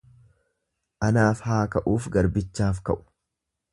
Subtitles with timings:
[1.09, 2.99] Anaaf haa ka'uuf garbichaaf ka'u.